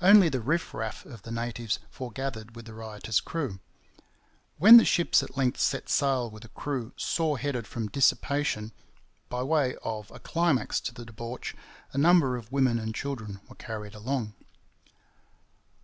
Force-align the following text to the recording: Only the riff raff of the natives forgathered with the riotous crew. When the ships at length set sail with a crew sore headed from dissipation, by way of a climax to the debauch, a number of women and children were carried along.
Only 0.00 0.28
the 0.28 0.40
riff 0.40 0.72
raff 0.72 1.04
of 1.04 1.22
the 1.22 1.32
natives 1.32 1.80
forgathered 1.90 2.54
with 2.54 2.66
the 2.66 2.74
riotous 2.74 3.18
crew. 3.18 3.58
When 4.56 4.76
the 4.76 4.84
ships 4.84 5.20
at 5.20 5.36
length 5.36 5.58
set 5.58 5.88
sail 5.88 6.30
with 6.30 6.44
a 6.44 6.48
crew 6.50 6.92
sore 6.96 7.38
headed 7.38 7.66
from 7.66 7.88
dissipation, 7.88 8.70
by 9.28 9.42
way 9.42 9.74
of 9.82 10.12
a 10.12 10.20
climax 10.20 10.78
to 10.82 10.94
the 10.94 11.04
debauch, 11.04 11.56
a 11.92 11.98
number 11.98 12.36
of 12.36 12.52
women 12.52 12.78
and 12.78 12.94
children 12.94 13.40
were 13.48 13.56
carried 13.56 13.96
along. 13.96 14.34